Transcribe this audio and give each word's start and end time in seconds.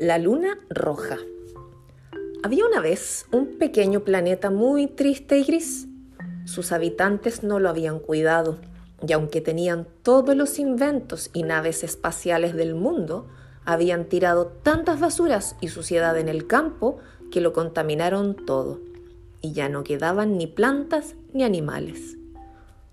La 0.00 0.18
luna 0.18 0.58
roja. 0.68 1.16
Había 2.42 2.66
una 2.66 2.80
vez 2.80 3.24
un 3.32 3.56
pequeño 3.58 4.00
planeta 4.00 4.50
muy 4.50 4.88
triste 4.88 5.38
y 5.38 5.44
gris. 5.44 5.88
Sus 6.44 6.72
habitantes 6.72 7.42
no 7.42 7.60
lo 7.60 7.70
habían 7.70 7.98
cuidado, 7.98 8.58
y 9.08 9.14
aunque 9.14 9.40
tenían 9.40 9.88
todos 10.02 10.36
los 10.36 10.58
inventos 10.58 11.30
y 11.32 11.44
naves 11.44 11.82
espaciales 11.82 12.54
del 12.54 12.74
mundo, 12.74 13.26
habían 13.64 14.04
tirado 14.04 14.48
tantas 14.48 15.00
basuras 15.00 15.56
y 15.62 15.68
suciedad 15.68 16.18
en 16.18 16.28
el 16.28 16.46
campo 16.46 16.98
que 17.30 17.40
lo 17.40 17.54
contaminaron 17.54 18.36
todo, 18.36 18.80
y 19.40 19.52
ya 19.52 19.70
no 19.70 19.82
quedaban 19.82 20.36
ni 20.36 20.46
plantas 20.46 21.14
ni 21.32 21.42
animales. 21.42 22.18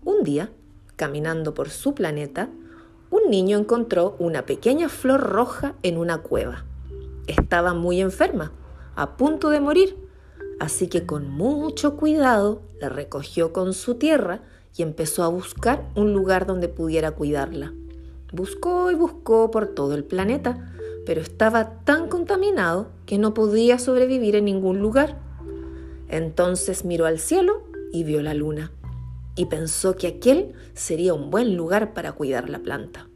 Un 0.06 0.24
día, 0.24 0.51
caminando 0.96 1.54
por 1.54 1.70
su 1.70 1.96
planeta, 1.96 2.47
un 3.10 3.29
niño 3.29 3.57
encontró 3.57 4.15
una 4.20 4.46
pequeña 4.46 4.88
flor 4.88 5.20
roja 5.20 5.75
en 5.83 5.97
una 5.97 6.20
cueva 6.20 6.64
estaba 7.27 7.73
muy 7.73 8.01
enferma, 8.01 8.51
a 8.95 9.18
punto 9.18 9.50
de 9.50 9.59
morir, 9.59 9.97
así 10.59 10.87
que 10.87 11.05
con 11.05 11.29
mucho 11.29 11.97
cuidado 11.97 12.61
la 12.79 12.89
recogió 12.89 13.54
con 13.54 13.73
su 13.73 13.96
tierra 13.96 14.41
y 14.75 14.82
empezó 14.82 15.23
a 15.23 15.27
buscar 15.27 15.89
un 15.96 16.13
lugar 16.13 16.46
donde 16.46 16.68
pudiera 16.68 17.11
cuidarla. 17.11 17.73
Buscó 18.32 18.91
y 18.91 18.96
buscó 18.96 19.51
por 19.51 19.68
todo 19.68 19.93
el 19.93 20.04
planeta, 20.04 20.73
pero 21.05 21.21
estaba 21.21 21.83
tan 21.83 22.07
contaminado 22.07 22.89
que 23.05 23.18
no 23.18 23.33
podía 23.33 23.77
sobrevivir 23.77 24.35
en 24.35 24.46
ningún 24.46 24.79
lugar. 24.79 25.19
Entonces 26.07 26.85
miró 26.85 27.05
al 27.05 27.19
cielo 27.19 27.63
y 27.91 28.04
vio 28.04 28.21
la 28.21 28.33
luna, 28.33 28.71
y 29.35 29.46
pensó 29.46 29.96
que 29.96 30.07
aquel 30.07 30.54
sería 30.74 31.13
un 31.13 31.29
buen 31.29 31.55
lugar 31.55 31.93
para 31.93 32.13
cuidar 32.13 32.49
la 32.49 32.59
planta. 32.59 33.08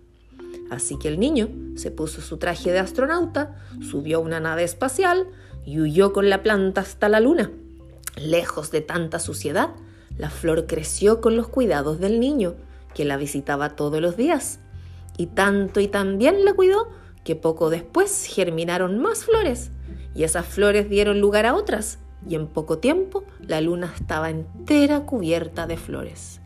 Así 0.70 0.98
que 0.98 1.08
el 1.08 1.20
niño 1.20 1.50
se 1.76 1.92
puso 1.92 2.22
su 2.22 2.38
traje 2.38 2.72
de 2.72 2.80
astronauta, 2.80 3.56
subió 3.82 4.18
a 4.18 4.22
una 4.22 4.40
nave 4.40 4.64
espacial 4.64 5.28
y 5.66 5.80
huyó 5.80 6.14
con 6.14 6.30
la 6.30 6.44
planta 6.44 6.82
hasta 6.82 7.10
la 7.10 7.20
luna. 7.20 7.52
Lejos 8.16 8.72
de 8.72 8.82
tanta 8.82 9.20
suciedad, 9.20 9.70
la 10.18 10.30
flor 10.30 10.66
creció 10.66 11.22
con 11.22 11.38
los 11.38 11.48
cuidados 11.48 12.00
del 12.00 12.20
niño, 12.20 12.56
que 12.94 13.06
la 13.06 13.18
visitaba 13.18 13.76
todos 13.76 14.02
los 14.02 14.18
días. 14.18 14.60
Y 15.18 15.28
tanto 15.28 15.80
y 15.80 15.88
tan 15.88 16.18
bien 16.18 16.45
la 16.45 16.54
cuidó 16.54 16.90
que 17.23 17.36
poco 17.36 17.70
después 17.70 18.26
germinaron 18.26 19.00
más 19.00 19.26
flores, 19.26 19.72
y 20.16 20.23
esas 20.23 20.45
flores 20.45 20.90
dieron 20.90 21.20
lugar 21.20 21.45
a 21.45 21.56
otras, 21.56 22.00
y 22.28 22.36
en 22.36 22.48
poco 22.48 22.80
tiempo 22.80 23.23
la 23.40 23.62
luna 23.62 23.92
estaba 23.94 24.30
entera 24.30 25.02
cubierta 25.02 25.68
de 25.68 25.78
flores. 25.78 26.40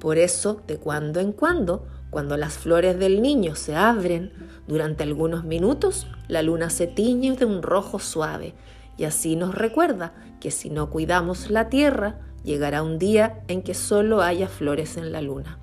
Por 0.00 0.18
eso, 0.18 0.60
de 0.66 0.78
cuando 0.78 1.20
en 1.20 1.32
cuando, 1.32 1.86
cuando 2.10 2.36
las 2.36 2.54
flores 2.54 2.98
del 2.98 3.20
niño 3.20 3.54
se 3.54 3.76
abren, 3.76 4.32
durante 4.66 5.02
algunos 5.02 5.44
minutos 5.44 6.06
la 6.26 6.42
luna 6.42 6.70
se 6.70 6.86
tiñe 6.86 7.36
de 7.36 7.44
un 7.44 7.62
rojo 7.62 7.98
suave 7.98 8.54
y 8.96 9.04
así 9.04 9.36
nos 9.36 9.54
recuerda 9.54 10.12
que 10.40 10.50
si 10.50 10.70
no 10.70 10.90
cuidamos 10.90 11.50
la 11.50 11.68
tierra, 11.68 12.18
llegará 12.44 12.82
un 12.82 12.98
día 12.98 13.40
en 13.48 13.62
que 13.62 13.74
solo 13.74 14.22
haya 14.22 14.48
flores 14.48 14.96
en 14.96 15.12
la 15.12 15.20
luna. 15.20 15.58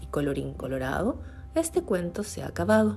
Y 0.00 0.06
colorín 0.06 0.54
colorado, 0.54 1.20
este 1.54 1.82
cuento 1.82 2.22
se 2.22 2.42
ha 2.42 2.46
acabado. 2.46 2.96